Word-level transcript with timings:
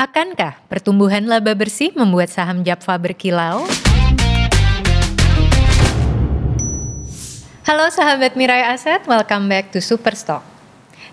Akankah 0.00 0.56
pertumbuhan 0.64 1.28
laba 1.28 1.52
bersih 1.52 1.92
membuat 1.92 2.32
saham 2.32 2.64
Japfa 2.64 2.96
berkilau? 2.96 3.68
Halo 7.68 7.86
sahabat 7.92 8.32
Mirai 8.32 8.64
Aset, 8.72 9.04
welcome 9.04 9.52
back 9.52 9.68
to 9.68 9.84
Superstock. 9.84 10.40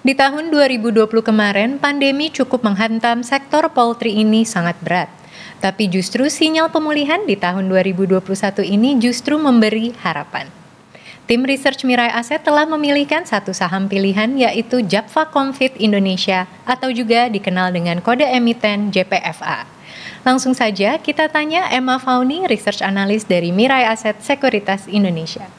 Di 0.07 0.15
tahun 0.15 0.55
2020 0.55 1.03
kemarin, 1.19 1.75
pandemi 1.83 2.31
cukup 2.31 2.63
menghantam 2.63 3.27
sektor 3.27 3.67
poultry 3.75 4.23
ini 4.23 4.47
sangat 4.47 4.79
berat. 4.79 5.11
Tapi 5.59 5.91
justru 5.91 6.31
sinyal 6.31 6.71
pemulihan 6.71 7.19
di 7.27 7.35
tahun 7.35 7.67
2021 7.67 8.23
ini 8.63 9.03
justru 9.03 9.35
memberi 9.35 9.91
harapan. 9.99 10.56
Tim 11.27 11.43
Research 11.43 11.83
Mirai 11.83 12.07
Aset 12.07 12.39
telah 12.47 12.63
memilihkan 12.63 13.27
satu 13.27 13.51
saham 13.51 13.91
pilihan 13.91 14.31
yaitu 14.39 14.79
Japfa 14.79 15.27
Confit 15.27 15.75
Indonesia 15.75 16.47
atau 16.63 16.87
juga 16.87 17.27
dikenal 17.27 17.75
dengan 17.75 17.99
kode 17.99 18.23
emiten 18.23 18.95
JPFA. 18.95 19.67
Langsung 20.23 20.55
saja 20.55 20.95
kita 20.95 21.27
tanya 21.27 21.67
Emma 21.67 21.99
Fauni, 21.99 22.47
Research 22.47 22.79
Analyst 22.79 23.27
dari 23.27 23.51
Mirai 23.51 23.83
Aset 23.91 24.23
Sekuritas 24.23 24.87
Indonesia. 24.87 25.51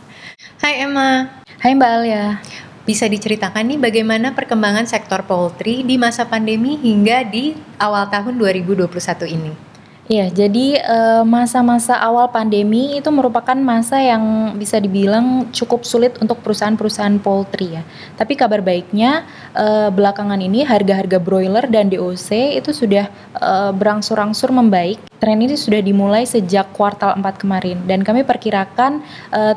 Hai 0.64 0.88
Emma. 0.88 1.44
Hai 1.60 1.76
Mbak 1.76 1.90
Alia. 2.00 2.40
Bisa 2.88 3.04
diceritakan 3.04 3.68
nih 3.68 3.76
bagaimana 3.76 4.32
perkembangan 4.32 4.88
sektor 4.88 5.20
poultry 5.28 5.84
di 5.84 6.00
masa 6.00 6.24
pandemi 6.24 6.80
hingga 6.80 7.28
di 7.28 7.52
awal 7.76 8.08
tahun 8.08 8.40
2021 8.40 8.88
ini? 9.36 9.67
Iya, 10.08 10.32
jadi 10.32 10.80
eh, 10.80 11.22
masa-masa 11.28 12.00
awal 12.00 12.32
pandemi 12.32 12.96
itu 12.96 13.12
merupakan 13.12 13.52
masa 13.60 14.00
yang 14.00 14.56
bisa 14.56 14.80
dibilang 14.80 15.52
cukup 15.52 15.84
sulit 15.84 16.16
untuk 16.24 16.40
perusahaan-perusahaan 16.40 17.20
poultry 17.20 17.76
ya. 17.76 17.84
Tapi 18.16 18.32
kabar 18.32 18.64
baiknya 18.64 19.28
uh, 19.52 19.92
belakangan 19.92 20.40
ini 20.40 20.64
harga-harga 20.64 21.20
broiler 21.20 21.68
dan 21.68 21.92
DOC 21.92 22.56
itu 22.56 22.72
sudah 22.72 23.12
uh, 23.36 23.68
berangsur-angsur 23.76 24.48
membaik. 24.48 24.96
Tren 25.20 25.44
ini 25.44 25.60
sudah 25.60 25.84
dimulai 25.84 26.24
sejak 26.24 26.72
kuartal 26.72 27.12
4 27.20 27.42
kemarin 27.42 27.76
dan 27.84 28.06
kami 28.06 28.22
perkirakan 28.22 29.02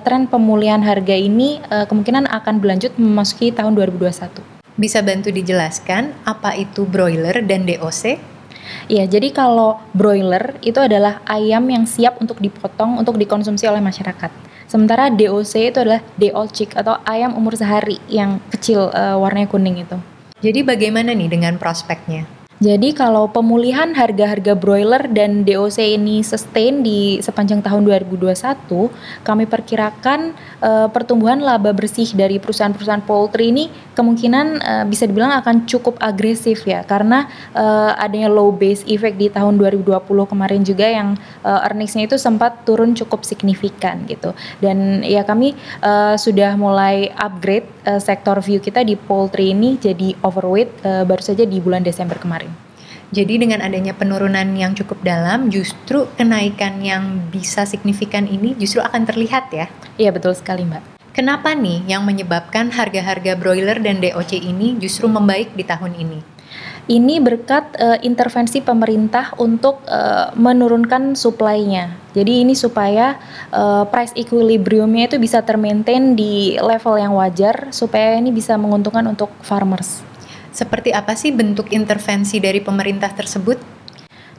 tren 0.02 0.26
pemulihan 0.26 0.82
harga 0.82 1.14
ini 1.14 1.62
kemungkinan 1.70 2.26
akan 2.26 2.58
berlanjut 2.58 2.98
memasuki 2.98 3.54
tahun 3.54 3.78
2021. 3.78 4.42
Bisa 4.82 5.06
bantu 5.06 5.30
dijelaskan 5.30 6.18
apa 6.26 6.58
itu 6.58 6.90
broiler 6.90 7.46
dan 7.46 7.70
DOC? 7.70 8.31
Iya, 8.92 9.08
jadi 9.08 9.32
kalau 9.32 9.80
broiler 9.96 10.58
itu 10.66 10.78
adalah 10.78 11.24
ayam 11.26 11.64
yang 11.70 11.84
siap 11.88 12.20
untuk 12.20 12.40
dipotong 12.44 13.00
untuk 13.00 13.16
dikonsumsi 13.16 13.66
oleh 13.70 13.80
masyarakat. 13.80 14.32
Sementara 14.72 15.12
DOC 15.12 15.54
itu 15.72 15.78
adalah 15.84 16.02
day 16.16 16.32
old 16.32 16.56
chick 16.56 16.72
atau 16.80 16.96
ayam 17.04 17.36
umur 17.36 17.60
sehari 17.60 18.00
yang 18.08 18.40
kecil 18.52 18.88
uh, 18.96 19.20
warnanya 19.20 19.52
kuning 19.52 19.84
itu. 19.84 20.00
Jadi 20.42 20.64
bagaimana 20.64 21.12
nih 21.12 21.30
dengan 21.30 21.60
prospeknya? 21.60 22.41
Jadi 22.62 22.94
kalau 22.94 23.26
pemulihan 23.26 23.90
harga-harga 23.90 24.54
broiler 24.54 25.10
dan 25.10 25.42
DOC 25.42 25.98
ini 25.98 26.22
sustain 26.22 26.86
di 26.86 27.18
sepanjang 27.18 27.58
tahun 27.66 27.90
2021, 28.06 28.38
kami 29.26 29.50
perkirakan 29.50 30.38
uh, 30.62 30.86
pertumbuhan 30.94 31.42
laba 31.42 31.74
bersih 31.74 32.14
dari 32.14 32.38
perusahaan-perusahaan 32.38 33.02
poultry 33.02 33.50
ini 33.50 33.66
kemungkinan 33.98 34.62
uh, 34.62 34.86
bisa 34.86 35.10
dibilang 35.10 35.34
akan 35.42 35.66
cukup 35.66 35.98
agresif 35.98 36.62
ya 36.70 36.86
karena 36.86 37.26
uh, 37.58 37.98
adanya 37.98 38.30
low 38.30 38.54
base 38.54 38.86
effect 38.86 39.18
di 39.18 39.34
tahun 39.34 39.58
2020 39.58 39.98
kemarin 40.30 40.62
juga 40.62 40.86
yang 40.86 41.18
uh, 41.42 41.66
earningsnya 41.66 42.06
itu 42.06 42.22
sempat 42.22 42.62
turun 42.62 42.94
cukup 42.94 43.26
signifikan 43.26 44.06
gitu. 44.06 44.38
Dan 44.62 45.02
ya 45.02 45.26
kami 45.26 45.58
uh, 45.82 46.14
sudah 46.14 46.54
mulai 46.62 47.10
upgrade 47.18 47.66
uh, 47.86 48.02
sektor 48.02 48.38
view 48.42 48.62
kita 48.62 48.86
di 48.86 48.98
poultry 48.98 49.54
ini 49.54 49.78
jadi 49.78 50.18
overweight 50.22 50.72
uh, 50.86 51.04
baru 51.06 51.24
saja 51.24 51.44
di 51.46 51.58
bulan 51.58 51.82
Desember 51.82 52.18
kemarin. 52.18 52.52
Jadi 53.12 53.44
dengan 53.44 53.60
adanya 53.60 53.92
penurunan 53.92 54.56
yang 54.56 54.72
cukup 54.72 55.04
dalam, 55.04 55.52
justru 55.52 56.08
kenaikan 56.16 56.80
yang 56.80 57.28
bisa 57.28 57.68
signifikan 57.68 58.24
ini 58.24 58.56
justru 58.56 58.80
akan 58.80 59.04
terlihat 59.04 59.52
ya? 59.52 59.68
Iya 60.00 60.16
betul 60.16 60.32
sekali 60.32 60.64
Mbak. 60.64 61.12
Kenapa 61.12 61.52
nih 61.52 61.84
yang 61.92 62.08
menyebabkan 62.08 62.72
harga-harga 62.72 63.36
broiler 63.36 63.84
dan 63.84 64.00
DOC 64.00 64.40
ini 64.40 64.80
justru 64.80 65.12
membaik 65.12 65.52
di 65.60 65.68
tahun 65.68 65.92
ini? 66.00 66.24
Ini 66.90 67.22
berkat 67.22 67.78
uh, 67.78 68.00
intervensi 68.02 68.58
pemerintah 68.58 69.38
untuk 69.38 69.86
uh, 69.86 70.34
menurunkan 70.34 71.14
supply-nya. 71.14 71.94
Jadi 72.18 72.42
ini 72.42 72.58
supaya 72.58 73.22
uh, 73.54 73.86
price 73.86 74.12
equilibriumnya 74.18 75.14
itu 75.14 75.22
bisa 75.22 75.46
termaintain 75.46 76.18
di 76.18 76.58
level 76.58 76.98
yang 76.98 77.14
wajar 77.14 77.70
supaya 77.70 78.18
ini 78.18 78.34
bisa 78.34 78.58
menguntungkan 78.58 79.06
untuk 79.06 79.30
farmers. 79.46 80.02
Seperti 80.52 80.92
apa 80.92 81.16
sih 81.16 81.32
bentuk 81.32 81.72
intervensi 81.72 82.42
dari 82.44 82.60
pemerintah 82.60 83.14
tersebut? 83.16 83.82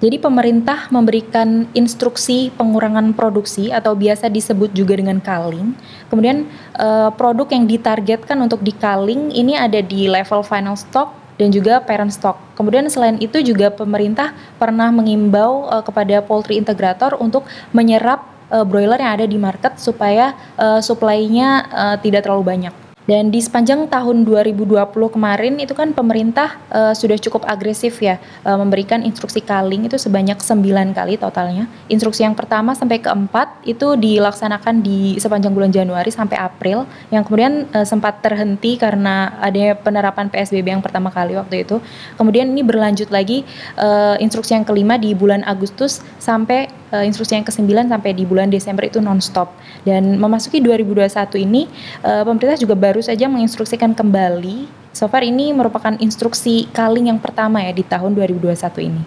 Jadi 0.02 0.18
pemerintah 0.18 0.90
memberikan 0.90 1.70
instruksi 1.78 2.50
pengurangan 2.58 3.14
produksi 3.14 3.70
atau 3.70 3.94
biasa 3.94 4.26
disebut 4.26 4.74
juga 4.74 4.98
dengan 4.98 5.22
culling. 5.22 5.78
Kemudian 6.10 6.50
eh, 6.74 7.10
produk 7.14 7.46
yang 7.46 7.70
ditargetkan 7.70 8.34
untuk 8.42 8.66
di 8.66 8.74
culling 8.74 9.30
ini 9.30 9.54
ada 9.54 9.78
di 9.78 10.10
level 10.10 10.42
final 10.42 10.74
stock 10.74 11.21
dan 11.42 11.50
juga 11.50 11.82
parent 11.82 12.14
stock. 12.14 12.38
Kemudian 12.54 12.86
selain 12.86 13.18
itu 13.18 13.42
juga 13.42 13.74
pemerintah 13.74 14.30
pernah 14.62 14.94
mengimbau 14.94 15.66
uh, 15.66 15.82
kepada 15.82 16.22
poultry 16.22 16.62
integrator 16.62 17.18
untuk 17.18 17.42
menyerap 17.74 18.22
uh, 18.54 18.62
broiler 18.62 19.02
yang 19.02 19.18
ada 19.18 19.26
di 19.26 19.34
market 19.34 19.74
supaya 19.82 20.38
uh, 20.54 20.78
supply-nya 20.78 21.66
uh, 21.74 21.96
tidak 21.98 22.22
terlalu 22.22 22.46
banyak. 22.46 22.74
Dan 23.12 23.28
di 23.28 23.44
sepanjang 23.44 23.92
tahun 23.92 24.24
2020 24.24 24.88
kemarin 24.88 25.60
itu 25.60 25.76
kan 25.76 25.92
pemerintah 25.92 26.56
uh, 26.72 26.96
sudah 26.96 27.20
cukup 27.20 27.44
agresif 27.44 28.00
ya 28.00 28.16
uh, 28.40 28.56
memberikan 28.56 29.04
instruksi 29.04 29.44
kaling 29.44 29.84
itu 29.84 30.00
sebanyak 30.00 30.40
9 30.40 30.96
kali 30.96 31.20
totalnya. 31.20 31.68
Instruksi 31.92 32.24
yang 32.24 32.32
pertama 32.32 32.72
sampai 32.72 33.04
keempat 33.04 33.68
itu 33.68 34.00
dilaksanakan 34.00 34.80
di 34.80 35.20
sepanjang 35.20 35.52
bulan 35.52 35.68
Januari 35.68 36.08
sampai 36.08 36.40
April 36.40 36.88
yang 37.12 37.20
kemudian 37.20 37.68
uh, 37.76 37.84
sempat 37.84 38.24
terhenti 38.24 38.80
karena 38.80 39.36
ada 39.44 39.76
penerapan 39.76 40.32
PSBB 40.32 40.72
yang 40.72 40.80
pertama 40.80 41.12
kali 41.12 41.36
waktu 41.36 41.68
itu. 41.68 41.84
Kemudian 42.16 42.48
ini 42.48 42.64
berlanjut 42.64 43.12
lagi 43.12 43.44
uh, 43.76 44.16
instruksi 44.24 44.56
yang 44.56 44.64
kelima 44.64 44.96
di 44.96 45.12
bulan 45.12 45.44
Agustus 45.44 46.00
sampai 46.16 46.80
uh, 46.92 47.02
instruksi 47.02 47.34
yang 47.34 47.46
ke-9 47.48 47.88
sampai 47.88 48.12
di 48.12 48.28
bulan 48.28 48.52
Desember 48.52 48.84
itu 48.84 49.00
nonstop. 49.00 49.50
Dan 49.82 50.20
memasuki 50.20 50.60
2021 50.60 51.08
ini 51.42 51.66
uh, 52.04 52.22
pemerintah 52.22 52.60
juga 52.60 52.76
baru 52.76 53.00
saja 53.00 53.26
menginstruksikan 53.26 53.96
kembali. 53.96 54.68
So 54.92 55.08
far 55.08 55.24
ini 55.24 55.56
merupakan 55.56 55.96
instruksi 55.98 56.68
kaling 56.70 57.08
yang 57.08 57.18
pertama 57.18 57.64
ya 57.64 57.72
di 57.72 57.82
tahun 57.82 58.12
2021 58.12 58.52
ini. 58.92 59.02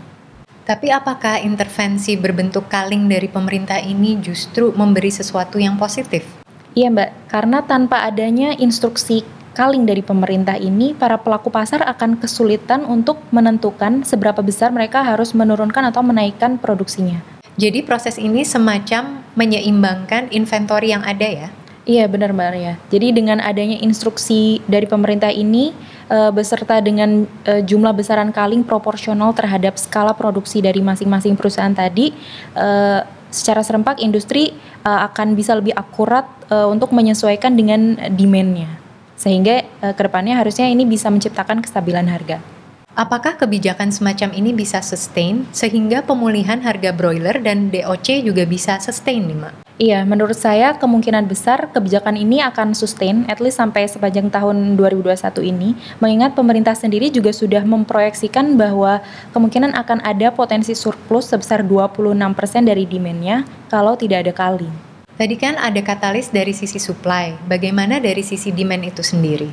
Tapi 0.65 0.89
apakah 0.89 1.45
intervensi 1.45 2.17
berbentuk 2.17 2.65
kaling 2.73 3.05
dari 3.05 3.29
pemerintah 3.29 3.77
ini 3.77 4.17
justru 4.17 4.73
memberi 4.73 5.13
sesuatu 5.13 5.61
yang 5.61 5.77
positif? 5.77 6.25
Iya 6.73 6.89
Mbak, 6.89 7.29
karena 7.29 7.61
tanpa 7.61 8.01
adanya 8.01 8.57
instruksi 8.57 9.21
kaling 9.53 9.85
dari 9.85 10.01
pemerintah 10.01 10.57
ini, 10.57 10.97
para 10.97 11.21
pelaku 11.21 11.53
pasar 11.53 11.85
akan 11.85 12.17
kesulitan 12.17 12.83
untuk 12.83 13.21
menentukan 13.29 14.03
seberapa 14.03 14.43
besar 14.43 14.73
mereka 14.73 15.05
harus 15.05 15.31
menurunkan 15.37 15.93
atau 15.93 16.01
menaikkan 16.03 16.57
produksinya. 16.59 17.34
Jadi 17.55 17.87
proses 17.87 18.19
ini 18.19 18.43
semacam 18.43 19.23
menyeimbangkan 19.39 20.27
inventory 20.35 20.91
yang 20.91 21.07
ada 21.07 21.23
ya? 21.23 21.47
Iya 21.85 22.09
benar 22.09 22.33
Mbak 22.33 22.47
Arya. 22.51 22.73
Jadi 22.89 23.13
dengan 23.13 23.37
adanya 23.39 23.77
instruksi 23.79 24.59
dari 24.65 24.89
pemerintah 24.89 25.29
ini 25.29 25.71
uh, 26.09 26.33
beserta 26.33 26.81
dengan 26.81 27.29
uh, 27.45 27.61
jumlah 27.61 27.93
besaran 27.93 28.33
kaling 28.33 28.65
proporsional 28.65 29.31
terhadap 29.37 29.77
skala 29.77 30.17
produksi 30.17 30.65
dari 30.65 30.81
masing-masing 30.81 31.37
perusahaan 31.37 31.71
tadi, 31.71 32.09
uh, 32.57 33.05
secara 33.29 33.61
serempak 33.61 34.01
industri 34.01 34.57
uh, 34.81 35.05
akan 35.07 35.37
bisa 35.37 35.53
lebih 35.53 35.77
akurat 35.77 36.25
uh, 36.49 36.65
untuk 36.67 36.89
menyesuaikan 36.89 37.53
dengan 37.53 37.95
demand-nya. 38.17 38.81
Sehingga 39.15 39.63
uh, 39.85 39.93
ke 39.93 40.01
depannya 40.09 40.41
harusnya 40.41 40.65
ini 40.65 40.83
bisa 40.89 41.13
menciptakan 41.13 41.61
kestabilan 41.61 42.09
harga. 42.09 42.54
Apakah 42.95 43.35
kebijakan 43.35 43.91
semacam 43.91 44.31
ini 44.31 44.55
bisa 44.55 44.79
sustain 44.79 45.43
sehingga 45.51 45.99
pemulihan 45.99 46.63
harga 46.63 46.95
broiler 46.95 47.43
dan 47.43 47.67
DOC 47.67 48.23
juga 48.23 48.47
bisa 48.47 48.79
sustain 48.79 49.27
nih, 49.27 49.35
Mak? 49.35 49.53
Iya, 49.75 50.07
menurut 50.07 50.39
saya 50.39 50.71
kemungkinan 50.79 51.27
besar 51.27 51.75
kebijakan 51.75 52.15
ini 52.15 52.39
akan 52.39 52.71
sustain 52.71 53.27
at 53.27 53.43
least 53.43 53.59
sampai 53.59 53.91
sepanjang 53.91 54.31
tahun 54.31 54.79
2021 54.79 55.11
ini, 55.43 55.75
mengingat 55.99 56.39
pemerintah 56.39 56.71
sendiri 56.71 57.11
juga 57.11 57.35
sudah 57.35 57.67
memproyeksikan 57.67 58.55
bahwa 58.55 59.03
kemungkinan 59.35 59.75
akan 59.75 59.99
ada 59.99 60.31
potensi 60.31 60.71
surplus 60.71 61.35
sebesar 61.35 61.67
26% 61.67 62.15
dari 62.63 62.87
demand-nya 62.87 63.43
kalau 63.67 63.99
tidak 63.99 64.23
ada 64.23 64.31
kali. 64.31 64.71
Tadi 65.19 65.35
kan 65.35 65.59
ada 65.59 65.83
katalis 65.83 66.31
dari 66.31 66.55
sisi 66.55 66.79
supply, 66.79 67.35
bagaimana 67.43 67.99
dari 67.99 68.23
sisi 68.23 68.55
demand 68.55 68.87
itu 68.87 69.03
sendiri? 69.03 69.51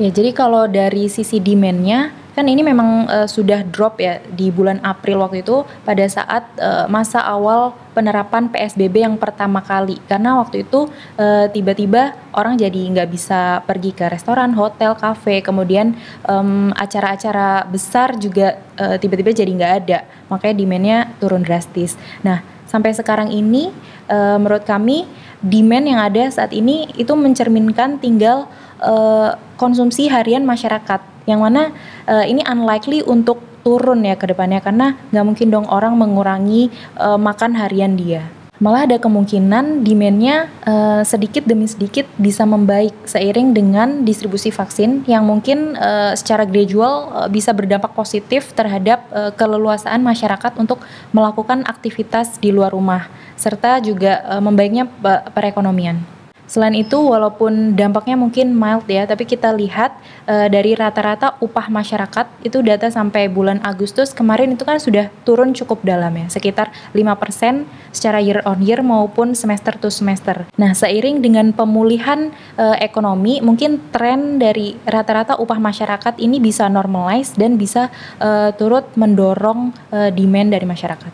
Ya, 0.00 0.08
jadi 0.08 0.32
kalau 0.32 0.64
dari 0.70 1.10
sisi 1.12 1.42
demand-nya, 1.42 2.14
kan 2.38 2.46
ini 2.46 2.62
memang 2.62 3.10
uh, 3.10 3.26
sudah 3.26 3.66
drop 3.66 3.98
ya 3.98 4.22
di 4.30 4.54
bulan 4.54 4.78
April 4.86 5.26
waktu 5.26 5.42
itu 5.42 5.66
pada 5.82 6.06
saat 6.06 6.46
uh, 6.62 6.86
masa 6.86 7.18
awal 7.26 7.74
penerapan 7.98 8.46
PSBB 8.46 9.02
yang 9.02 9.18
pertama 9.18 9.58
kali. 9.58 9.98
Karena 10.06 10.38
waktu 10.38 10.62
itu 10.62 10.86
uh, 11.18 11.50
tiba-tiba 11.50 12.14
orang 12.38 12.54
jadi 12.54 12.78
nggak 12.94 13.10
bisa 13.10 13.66
pergi 13.66 13.90
ke 13.90 14.06
restoran, 14.06 14.54
hotel, 14.54 14.94
kafe, 14.94 15.42
kemudian 15.42 15.98
um, 16.30 16.70
acara-acara 16.78 17.66
besar 17.66 18.14
juga 18.14 18.62
tiba 18.78 19.02
tiba-tiba 19.02 19.34
jadi 19.34 19.50
nggak 19.50 19.74
ada, 19.82 19.98
makanya 20.30 20.54
demandnya 20.54 20.98
turun 21.18 21.42
drastis. 21.42 21.98
Nah 22.22 22.57
sampai 22.68 22.94
sekarang 22.94 23.32
ini 23.32 23.72
uh, 24.12 24.36
menurut 24.36 24.62
kami 24.62 25.08
demand 25.40 25.88
yang 25.88 26.00
ada 26.04 26.28
saat 26.28 26.52
ini 26.52 26.92
itu 26.94 27.10
mencerminkan 27.16 27.98
tinggal 27.98 28.46
uh, 28.78 29.34
konsumsi 29.58 30.06
harian 30.06 30.46
masyarakat. 30.46 31.00
Yang 31.26 31.40
mana 31.40 31.62
uh, 32.08 32.24
ini 32.24 32.44
unlikely 32.44 33.02
untuk 33.04 33.40
turun 33.66 34.06
ya 34.06 34.14
ke 34.14 34.30
depannya 34.30 34.62
karena 34.62 34.96
nggak 35.10 35.26
mungkin 35.26 35.48
dong 35.50 35.66
orang 35.68 35.98
mengurangi 35.98 36.70
uh, 36.96 37.18
makan 37.20 37.58
harian 37.58 37.98
dia 37.98 38.24
malah 38.58 38.90
ada 38.90 38.98
kemungkinan 38.98 39.86
demandnya 39.86 40.50
uh, 40.66 41.06
sedikit 41.06 41.46
demi 41.46 41.70
sedikit 41.70 42.10
bisa 42.18 42.42
membaik 42.42 42.90
seiring 43.06 43.54
dengan 43.54 44.02
distribusi 44.02 44.50
vaksin 44.50 45.06
yang 45.06 45.22
mungkin 45.22 45.78
uh, 45.78 46.12
secara 46.18 46.42
gradual 46.42 47.14
uh, 47.14 47.28
bisa 47.30 47.54
berdampak 47.54 47.94
positif 47.94 48.50
terhadap 48.58 49.06
uh, 49.14 49.30
keleluasaan 49.38 50.02
masyarakat 50.02 50.58
untuk 50.58 50.82
melakukan 51.14 51.62
aktivitas 51.70 52.42
di 52.42 52.50
luar 52.50 52.74
rumah 52.74 53.06
serta 53.38 53.78
juga 53.78 54.26
uh, 54.26 54.42
membaiknya 54.42 54.90
perekonomian. 55.30 56.17
Selain 56.48 56.72
itu, 56.72 56.96
walaupun 56.96 57.76
dampaknya 57.76 58.16
mungkin 58.16 58.56
mild 58.56 58.88
ya, 58.88 59.04
tapi 59.04 59.28
kita 59.28 59.52
lihat 59.52 59.92
e, 60.24 60.48
dari 60.48 60.72
rata-rata 60.72 61.36
upah 61.44 61.68
masyarakat 61.68 62.24
itu 62.40 62.64
data 62.64 62.88
sampai 62.88 63.28
bulan 63.28 63.60
Agustus 63.60 64.16
kemarin 64.16 64.56
itu 64.56 64.64
kan 64.64 64.80
sudah 64.80 65.12
turun 65.28 65.52
cukup 65.52 65.84
dalam 65.84 66.16
ya, 66.16 66.26
sekitar 66.32 66.72
5% 66.96 67.68
secara 67.92 68.24
year 68.24 68.40
on 68.48 68.64
year 68.64 68.80
maupun 68.80 69.36
semester 69.36 69.76
to 69.76 69.92
semester. 69.92 70.48
Nah, 70.56 70.72
seiring 70.72 71.20
dengan 71.20 71.52
pemulihan 71.52 72.32
e, 72.56 72.64
ekonomi, 72.80 73.44
mungkin 73.44 73.92
tren 73.92 74.40
dari 74.40 74.80
rata-rata 74.88 75.36
upah 75.36 75.60
masyarakat 75.60 76.16
ini 76.16 76.40
bisa 76.40 76.64
normalize 76.72 77.36
dan 77.36 77.60
bisa 77.60 77.92
e, 78.16 78.56
turut 78.56 78.88
mendorong 78.96 79.76
e, 79.92 80.08
demand 80.16 80.48
dari 80.56 80.64
masyarakat. 80.64 81.12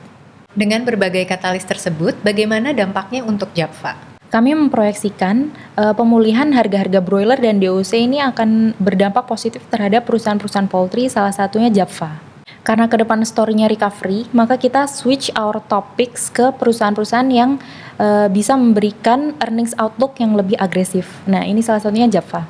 Dengan 0.54 0.86
berbagai 0.86 1.26
katalis 1.26 1.66
tersebut, 1.66 2.22
bagaimana 2.22 2.70
dampaknya 2.70 3.26
untuk 3.26 3.50
Java? 3.58 4.13
Kami 4.34 4.50
memproyeksikan 4.50 5.54
uh, 5.78 5.94
pemulihan 5.94 6.50
harga-harga 6.50 6.98
broiler 6.98 7.38
dan 7.38 7.62
DOC 7.62 8.10
ini 8.10 8.18
akan 8.18 8.74
berdampak 8.82 9.30
positif 9.30 9.62
terhadap 9.70 10.10
perusahaan-perusahaan 10.10 10.66
poultry, 10.66 11.06
salah 11.06 11.30
satunya 11.30 11.70
Java. 11.70 12.18
Karena 12.66 12.90
ke 12.90 12.98
depan 12.98 13.22
story-nya 13.22 13.70
recovery, 13.70 14.26
maka 14.34 14.58
kita 14.58 14.90
switch 14.90 15.30
our 15.38 15.62
topics 15.70 16.34
ke 16.34 16.50
perusahaan-perusahaan 16.50 17.30
yang 17.30 17.62
uh, 18.02 18.26
bisa 18.26 18.58
memberikan 18.58 19.38
earnings 19.38 19.70
outlook 19.78 20.18
yang 20.18 20.34
lebih 20.34 20.58
agresif. 20.58 21.22
Nah, 21.30 21.46
ini 21.46 21.62
salah 21.62 21.78
satunya 21.78 22.10
Java. 22.10 22.42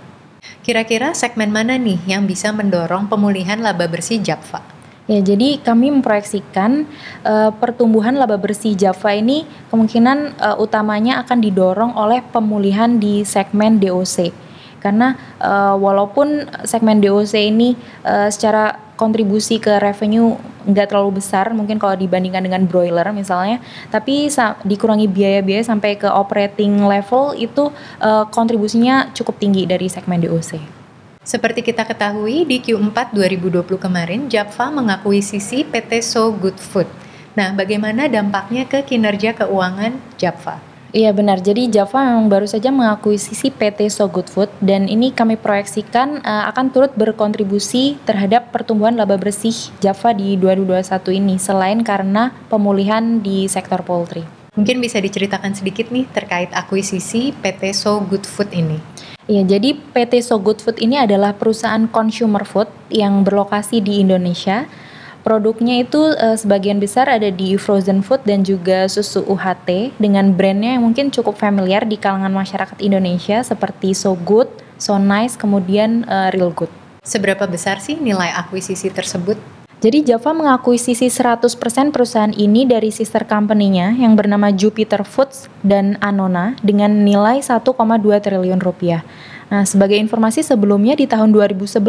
Kira-kira 0.65 1.13
segmen 1.13 1.53
mana 1.53 1.77
nih 1.77 2.01
yang 2.09 2.25
bisa 2.25 2.49
mendorong 2.49 3.13
pemulihan 3.13 3.61
laba 3.61 3.85
bersih 3.85 4.25
Java? 4.25 4.74
Ya, 5.05 5.21
jadi 5.21 5.61
kami 5.61 5.93
memproyeksikan 5.93 6.89
uh, 7.29 7.53
pertumbuhan 7.61 8.17
laba 8.17 8.41
bersih 8.41 8.73
Java 8.73 9.13
ini 9.13 9.45
kemungkinan 9.69 10.41
uh, 10.41 10.57
utamanya 10.57 11.21
akan 11.21 11.45
didorong 11.45 11.93
oleh 11.93 12.25
pemulihan 12.33 12.97
di 12.97 13.21
segmen 13.21 13.77
DOC. 13.77 14.33
Karena 14.81 15.13
uh, 15.45 15.77
walaupun 15.77 16.49
segmen 16.65 17.05
DOC 17.05 17.37
ini 17.37 17.77
uh, 18.01 18.33
secara 18.33 18.81
kontribusi 18.97 19.61
ke 19.61 19.77
revenue 19.77 20.41
nggak 20.65 20.89
terlalu 20.89 21.21
besar 21.21 21.53
mungkin 21.53 21.77
kalau 21.77 22.01
dibandingkan 22.01 22.41
dengan 22.41 22.65
broiler 22.65 23.05
misalnya, 23.13 23.61
tapi 23.93 24.33
dikurangi 24.65 25.05
biaya-biaya 25.05 25.69
sampai 25.69 26.01
ke 26.01 26.09
operating 26.09 26.81
level 26.81 27.37
itu 27.37 27.69
uh, 28.01 28.25
kontribusinya 28.33 29.13
cukup 29.13 29.37
tinggi 29.37 29.69
dari 29.69 29.85
segmen 29.93 30.25
DOC. 30.25 30.84
Seperti 31.25 31.65
kita 31.65 31.89
ketahui, 31.89 32.45
di 32.45 32.61
Q4 32.61 33.17
2020 33.17 33.81
kemarin, 33.81 34.29
Java 34.29 34.69
mengakuisisi 34.69 35.65
PT 35.65 36.05
So 36.05 36.29
Good 36.29 36.61
Food. 36.61 36.85
Nah, 37.33 37.57
bagaimana 37.57 38.13
dampaknya 38.13 38.69
ke 38.69 38.85
kinerja 38.85 39.33
keuangan 39.33 39.97
Java? 40.21 40.61
Iya 40.95 41.17
benar, 41.17 41.41
jadi 41.41 41.67
Java 41.73 42.07
memang 42.07 42.29
baru 42.29 42.45
saja 42.45 42.69
mengakuisisi 42.69 43.51
PT 43.51 43.89
So 43.89 44.05
Good 44.07 44.29
Food 44.29 44.53
dan 44.61 44.85
ini 44.85 45.11
kami 45.11 45.41
proyeksikan 45.41 46.21
uh, 46.23 46.45
akan 46.53 46.71
turut 46.71 46.93
berkontribusi 46.95 47.99
terhadap 48.05 48.53
pertumbuhan 48.53 48.95
laba 48.95 49.17
bersih 49.17 49.75
Java 49.81 50.13
di 50.13 50.37
2021 50.37 50.85
ini 51.25 51.35
selain 51.41 51.81
karena 51.83 52.37
pemulihan 52.47 53.19
di 53.19 53.49
sektor 53.51 53.81
poultry. 53.83 54.23
Mungkin 54.55 54.79
bisa 54.79 55.03
diceritakan 55.03 55.57
sedikit 55.57 55.91
nih 55.91 56.07
terkait 56.15 56.53
akuisisi 56.55 57.33
PT 57.33 57.75
So 57.75 57.99
Good 58.05 58.29
Food 58.29 58.55
ini. 58.55 58.79
Ya, 59.25 59.41
jadi 59.41 59.73
PT 59.73 60.21
So 60.21 60.37
Good 60.37 60.61
Food 60.61 60.77
ini 60.85 61.01
adalah 61.01 61.33
perusahaan 61.33 61.89
consumer 61.89 62.45
food 62.45 62.69
yang 62.93 63.25
berlokasi 63.25 63.81
di 63.81 64.05
Indonesia. 64.05 64.69
Produknya 65.25 65.81
itu 65.81 66.13
uh, 66.13 66.37
sebagian 66.37 66.77
besar 66.77 67.09
ada 67.09 67.33
di 67.33 67.57
frozen 67.57 68.05
food 68.05 68.21
dan 68.29 68.45
juga 68.45 68.85
susu 68.85 69.25
UHT 69.25 69.97
dengan 69.97 70.37
brandnya 70.37 70.77
yang 70.77 70.85
mungkin 70.85 71.09
cukup 71.09 71.41
familiar 71.41 71.89
di 71.89 71.97
kalangan 71.97 72.37
masyarakat 72.37 72.77
Indonesia 72.85 73.41
seperti 73.41 73.97
So 73.97 74.13
Good, 74.13 74.53
So 74.77 75.01
Nice, 75.01 75.41
kemudian 75.41 76.05
uh, 76.05 76.29
Real 76.29 76.53
Good. 76.53 76.69
Seberapa 77.01 77.49
besar 77.49 77.81
sih 77.81 77.97
nilai 77.97 78.29
akuisisi 78.37 78.93
tersebut? 78.93 79.64
Jadi 79.85 80.01
Java 80.01 80.33
mengakuisisi 80.33 81.13
100% 81.13 81.93
perusahaan 81.93 82.33
ini 82.33 82.65
dari 82.65 82.89
sister 82.89 83.29
company-nya 83.29 83.93
yang 83.93 84.17
bernama 84.17 84.49
Jupiter 84.49 85.05
Foods 85.05 85.53
dan 85.61 86.01
Anona 86.01 86.57
dengan 86.65 87.05
nilai 87.05 87.45
1,2 87.45 87.69
triliun 88.01 88.65
rupiah. 88.65 89.05
Nah, 89.53 89.69
sebagai 89.69 90.01
informasi 90.01 90.41
sebelumnya 90.41 90.97
di 90.97 91.05
tahun 91.05 91.37
2011, 91.37 91.85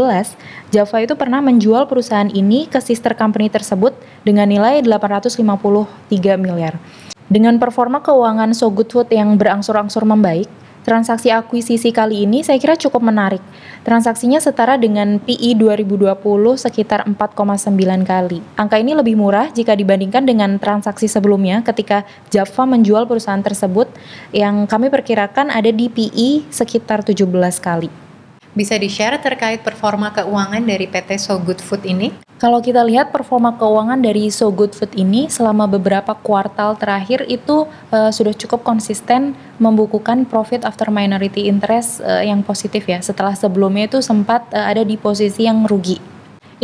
Java 0.76 0.98
itu 1.08 1.16
pernah 1.16 1.40
menjual 1.40 1.88
perusahaan 1.88 2.28
ini 2.28 2.68
ke 2.68 2.84
sister 2.84 3.16
company 3.16 3.48
tersebut 3.48 3.96
dengan 4.28 4.52
nilai 4.52 4.84
853 4.84 6.36
miliar. 6.36 6.76
Dengan 7.32 7.56
performa 7.64 8.04
keuangan 8.04 8.52
So 8.52 8.76
Good 8.76 8.92
Food 8.92 9.08
yang 9.16 9.40
berangsur-angsur 9.40 10.04
membaik, 10.04 10.52
Transaksi 10.86 11.34
akuisisi 11.34 11.90
kali 11.90 12.30
ini 12.30 12.46
saya 12.46 12.62
kira 12.62 12.78
cukup 12.78 13.02
menarik. 13.02 13.42
Transaksinya 13.82 14.38
setara 14.38 14.78
dengan 14.78 15.18
PI 15.18 15.58
2020 15.58 16.14
sekitar 16.62 17.10
4,9 17.10 18.06
kali. 18.06 18.46
Angka 18.54 18.78
ini 18.78 18.94
lebih 18.94 19.18
murah 19.18 19.50
jika 19.50 19.74
dibandingkan 19.74 20.30
dengan 20.30 20.62
transaksi 20.62 21.10
sebelumnya 21.10 21.66
ketika 21.66 22.06
Java 22.30 22.70
menjual 22.70 23.10
perusahaan 23.10 23.42
tersebut 23.42 23.90
yang 24.30 24.70
kami 24.70 24.94
perkirakan 24.94 25.50
ada 25.50 25.74
di 25.74 25.90
PI 25.90 26.54
sekitar 26.54 27.02
17 27.02 27.34
kali. 27.58 28.05
Bisa 28.56 28.80
di-share 28.80 29.19
terkait 29.19 29.60
performa 29.68 30.16
keuangan 30.16 30.63
dari 30.63 30.88
PT 30.88 31.19
So 31.19 31.36
Good 31.44 31.60
Food 31.60 31.84
ini? 31.84 32.16
Kalau 32.40 32.63
kita 32.63 32.88
lihat 32.88 33.12
performa 33.12 33.52
keuangan 33.60 34.00
dari 34.00 34.31
So 34.31 34.48
Good 34.48 34.72
Food 34.80 34.96
ini 34.96 35.28
selama 35.28 35.68
beberapa 35.68 36.16
kuartal 36.16 36.80
terakhir 36.80 37.27
itu 37.27 37.68
uh, 37.91 38.12
sudah 38.15 38.32
cukup 38.32 38.63
konsisten 38.63 39.36
membukukan 39.60 40.24
profit 40.32 40.63
after 40.63 40.88
minority 40.88 41.51
interest 41.51 42.00
uh, 42.00 42.24
yang 42.24 42.48
positif 42.48 42.88
ya. 42.88 43.03
Setelah 43.03 43.36
sebelumnya 43.36 43.91
itu 43.91 44.00
sempat 44.00 44.48
uh, 44.56 44.72
ada 44.72 44.88
di 44.88 44.96
posisi 44.96 45.44
yang 45.44 45.68
rugi. 45.68 46.00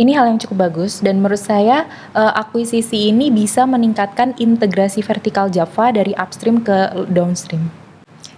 Ini 0.00 0.16
hal 0.16 0.32
yang 0.32 0.40
cukup 0.40 0.72
bagus 0.72 1.04
dan 1.04 1.20
menurut 1.20 1.44
saya 1.44 1.84
uh, 2.16 2.32
akuisisi 2.40 3.12
ini 3.12 3.28
bisa 3.28 3.68
meningkatkan 3.68 4.32
integrasi 4.40 5.04
vertikal 5.04 5.52
Java 5.52 5.92
dari 5.92 6.16
upstream 6.16 6.64
ke 6.64 7.04
downstream. 7.12 7.81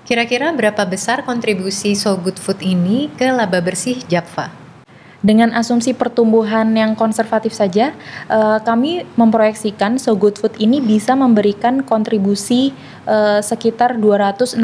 Kira-kira 0.05 0.53
berapa 0.53 0.85
besar 0.85 1.25
kontribusi 1.25 1.97
So 1.97 2.13
Good 2.21 2.37
Food 2.37 2.61
ini 2.61 3.09
ke 3.17 3.25
laba 3.33 3.65
bersih 3.65 4.05
Java? 4.05 4.53
Dengan 5.25 5.57
asumsi 5.57 5.97
pertumbuhan 5.97 6.77
yang 6.77 6.93
konservatif 6.93 7.57
saja, 7.57 7.97
uh, 8.29 8.61
kami 8.61 9.09
memproyeksikan 9.17 9.97
So 9.97 10.13
Good 10.13 10.37
Food 10.37 10.61
ini 10.61 10.85
bisa 10.85 11.17
memberikan 11.17 11.81
kontribusi 11.81 12.77
uh, 13.09 13.41
sekitar 13.41 13.97
261 13.97 14.61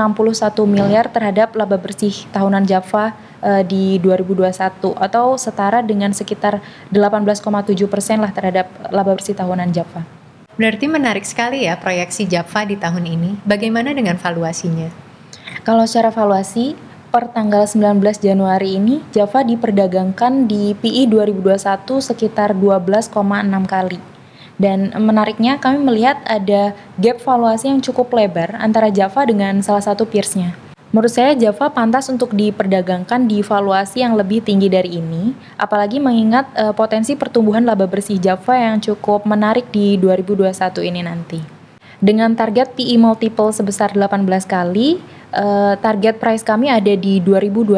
miliar 0.69 1.09
terhadap 1.09 1.57
laba 1.57 1.81
bersih 1.81 2.13
tahunan 2.37 2.69
Java 2.69 3.17
uh, 3.41 3.65
di 3.65 3.97
2021 3.97 4.93
atau 4.93 5.41
setara 5.41 5.81
dengan 5.81 6.13
sekitar 6.13 6.61
18,7 6.93 7.41
persen 7.89 8.21
lah 8.21 8.29
terhadap 8.29 8.69
laba 8.93 9.17
bersih 9.17 9.33
tahunan 9.33 9.73
Java. 9.73 10.05
Berarti 10.61 10.85
menarik 10.85 11.25
sekali 11.25 11.65
ya 11.65 11.81
proyeksi 11.81 12.29
Java 12.29 12.69
di 12.69 12.77
tahun 12.77 13.09
ini. 13.09 13.31
Bagaimana 13.49 13.97
dengan 13.97 14.21
valuasinya? 14.21 15.09
Kalau 15.61 15.85
secara 15.85 16.09
valuasi, 16.09 16.73
per 17.12 17.29
tanggal 17.37 17.69
19 17.69 18.00
Januari 18.23 18.81
ini 18.81 19.05
Java 19.12 19.45
diperdagangkan 19.45 20.49
di 20.49 20.73
PI 20.73 21.11
2021 21.12 22.00
sekitar 22.00 22.57
12,6 22.57 23.12
kali. 23.69 24.00
Dan 24.61 24.93
menariknya 24.97 25.61
kami 25.61 25.85
melihat 25.85 26.21
ada 26.25 26.73
gap 26.97 27.21
valuasi 27.21 27.69
yang 27.69 27.81
cukup 27.85 28.12
lebar 28.12 28.57
antara 28.57 28.88
Java 28.88 29.29
dengan 29.29 29.61
salah 29.61 29.85
satu 29.85 30.09
peersnya. 30.09 30.57
Menurut 30.90 31.12
saya 31.12 31.37
Java 31.38 31.71
pantas 31.71 32.11
untuk 32.11 32.35
diperdagangkan 32.35 33.29
di 33.29 33.45
valuasi 33.45 34.02
yang 34.02 34.19
lebih 34.19 34.43
tinggi 34.43 34.67
dari 34.67 34.99
ini, 34.99 35.37
apalagi 35.55 36.02
mengingat 36.02 36.50
uh, 36.57 36.75
potensi 36.75 37.14
pertumbuhan 37.14 37.62
laba 37.62 37.87
bersih 37.87 38.19
Java 38.19 38.59
yang 38.59 38.83
cukup 38.83 39.23
menarik 39.23 39.71
di 39.71 39.95
2021 40.00 40.50
ini 40.88 41.00
nanti. 41.05 41.60
Dengan 42.00 42.33
target 42.33 42.73
PE 42.80 42.97
multiple 42.97 43.52
sebesar 43.52 43.92
18 43.92 44.25
kali, 44.49 44.97
uh, 45.37 45.76
target 45.76 46.16
price 46.16 46.40
kami 46.40 46.73
ada 46.73 46.97
di 46.97 47.21
2.200 47.21 47.76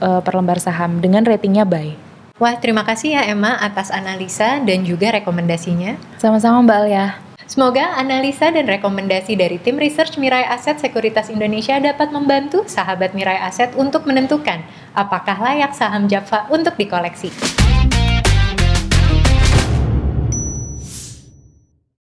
uh, 0.00 0.20
per 0.24 0.32
lembar 0.32 0.56
saham 0.56 0.96
dengan 1.04 1.28
ratingnya 1.28 1.68
buy. 1.68 1.92
Wah, 2.40 2.56
terima 2.56 2.88
kasih 2.88 3.20
ya 3.20 3.22
Emma 3.28 3.60
atas 3.60 3.92
analisa 3.92 4.58
dan 4.64 4.82
juga 4.82 5.12
rekomendasinya. 5.12 5.94
Sama-sama 6.16 6.64
Mbak 6.64 6.78
Alia. 6.88 7.06
Semoga 7.44 8.00
analisa 8.00 8.48
dan 8.48 8.64
rekomendasi 8.64 9.36
dari 9.36 9.60
tim 9.60 9.76
research 9.76 10.16
Mirai 10.16 10.48
Aset 10.48 10.80
Sekuritas 10.80 11.28
Indonesia 11.28 11.76
dapat 11.76 12.08
membantu 12.08 12.64
sahabat 12.64 13.12
Mirai 13.12 13.36
Aset 13.44 13.76
untuk 13.76 14.08
menentukan 14.08 14.64
apakah 14.96 15.36
layak 15.36 15.76
saham 15.76 16.08
Java 16.08 16.48
untuk 16.48 16.80
dikoleksi. 16.80 17.63